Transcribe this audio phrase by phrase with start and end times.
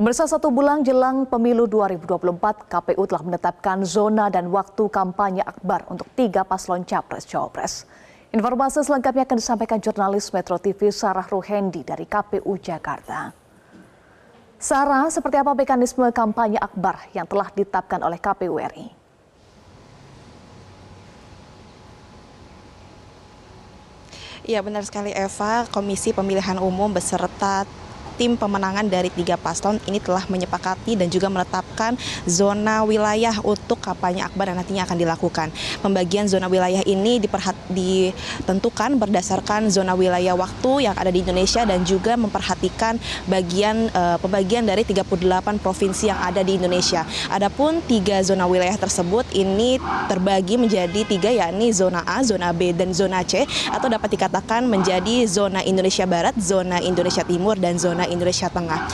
[0.00, 6.08] Pemirsa satu bulan jelang pemilu 2024, KPU telah menetapkan zona dan waktu kampanye akbar untuk
[6.16, 7.84] tiga paslon capres-cawapres.
[8.32, 13.36] Informasi selengkapnya akan disampaikan jurnalis Metro TV Sarah Ruhendi dari KPU Jakarta.
[14.56, 18.88] Sarah, seperti apa mekanisme kampanye akbar yang telah ditetapkan oleh KPU RI?
[24.48, 27.68] Iya benar sekali Eva, Komisi Pemilihan Umum beserta
[28.20, 31.96] tim pemenangan dari tiga paslon ini telah menyepakati dan juga menetapkan
[32.28, 35.48] zona wilayah untuk kampanye akbar yang nantinya akan dilakukan.
[35.80, 41.80] Pembagian zona wilayah ini diperhat ditentukan berdasarkan zona wilayah waktu yang ada di Indonesia dan
[41.88, 45.16] juga memperhatikan bagian uh, pembagian dari 38
[45.64, 47.08] provinsi yang ada di Indonesia.
[47.32, 49.80] Adapun tiga zona wilayah tersebut ini
[50.12, 55.24] terbagi menjadi tiga yakni zona A, zona B, dan zona C atau dapat dikatakan menjadi
[55.24, 58.90] zona Indonesia Barat, zona Indonesia Timur, dan zona Indonesia Tengah.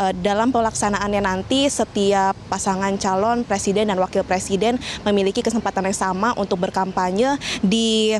[0.00, 6.32] Uh, dalam pelaksanaannya nanti setiap pasangan calon presiden dan wakil presiden memiliki kesempatan yang sama
[6.38, 8.16] untuk berkampanye di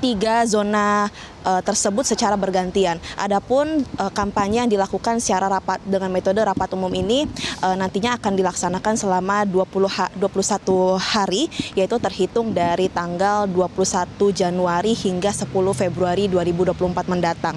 [0.00, 1.12] tiga zona
[1.44, 2.96] uh, tersebut secara bergantian.
[3.20, 7.28] Adapun uh, kampanye yang dilakukan secara rapat dengan metode rapat umum ini
[7.60, 14.92] uh, nantinya akan dilaksanakan selama 20 ha 21 hari yaitu terhitung dari tanggal 21 Januari
[14.96, 17.56] hingga 10 Februari 2024 mendatang.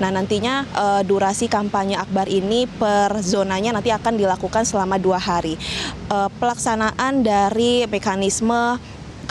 [0.00, 5.60] Nah, nantinya uh, durasi kampanye akbar ini per zonanya nanti akan dilakukan selama dua hari.
[6.08, 8.80] Uh, pelaksanaan dari mekanisme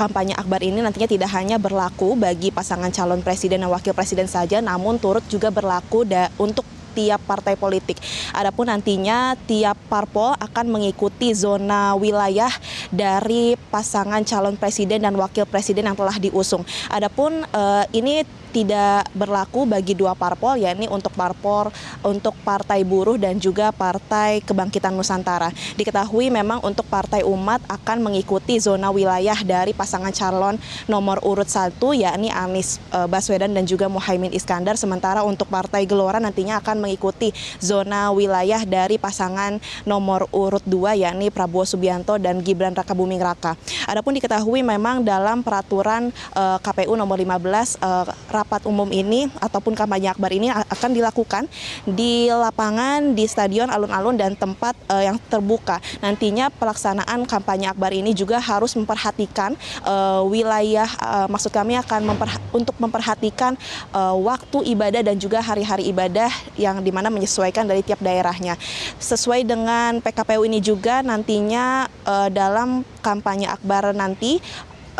[0.01, 4.57] kampanye akbar ini nantinya tidak hanya berlaku bagi pasangan calon presiden dan wakil presiden saja,
[4.57, 6.01] namun turut juga berlaku
[6.41, 7.97] untuk tiap partai politik.
[8.35, 12.51] Adapun nantinya tiap parpol akan mengikuti zona wilayah
[12.91, 16.61] dari pasangan calon presiden dan wakil presiden yang telah diusung.
[16.91, 21.71] Adapun uh, ini tidak berlaku bagi dua parpol yakni untuk parpol
[22.03, 25.49] untuk Partai Buruh dan juga Partai Kebangkitan Nusantara.
[25.79, 30.59] Diketahui memang untuk Partai Umat akan mengikuti zona wilayah dari pasangan calon
[30.91, 36.19] nomor urut satu yakni Anies e, Baswedan dan juga Muhaimin Iskandar sementara untuk Partai Gelora
[36.19, 37.29] nantinya akan mengikuti
[37.61, 43.53] zona wilayah dari pasangan nomor urut dua yakni Prabowo Subianto dan Gibran Rakabuming Raka.
[43.85, 47.89] Adapun diketahui memang dalam peraturan e, KPU nomor 15 e,
[48.31, 51.43] rapat umum ini ataupun kampanye akbar ini akan dilakukan
[51.83, 55.83] di lapangan, di stadion, alun-alun dan tempat uh, yang terbuka.
[55.99, 59.53] Nantinya pelaksanaan kampanye akbar ini juga harus memperhatikan
[59.83, 63.59] uh, wilayah, uh, maksud kami akan memperha untuk memperhatikan
[63.91, 68.55] uh, waktu ibadah dan juga hari-hari ibadah yang di mana menyesuaikan dari tiap daerahnya.
[68.97, 74.39] Sesuai dengan PKPU ini juga nantinya uh, dalam kampanye akbar nanti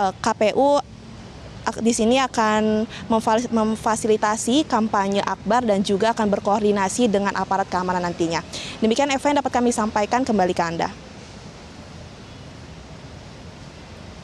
[0.01, 0.81] KPU
[1.79, 2.83] di sini akan
[3.53, 8.43] memfasilitasi kampanye akbar dan juga akan berkoordinasi dengan aparat keamanan nantinya.
[8.83, 10.89] Demikian Eva yang dapat kami sampaikan kembali ke Anda.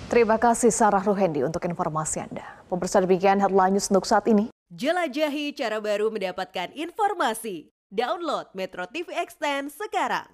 [0.08, 2.44] Terima kasih Sarah Ruhendi untuk informasi Anda.
[2.72, 4.48] Pemirsa demikian headline news untuk saat ini.
[4.72, 7.72] Jelajahi cara baru mendapatkan informasi.
[7.88, 10.28] Download Metro TV Extend sekarang.